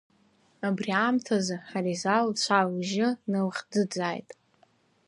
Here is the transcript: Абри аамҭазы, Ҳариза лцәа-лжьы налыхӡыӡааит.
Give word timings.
Абри 0.67 0.91
аамҭазы, 1.01 1.55
Ҳариза 1.69 2.15
лцәа-лжьы 2.27 3.07
налыхӡыӡааит. 3.31 4.29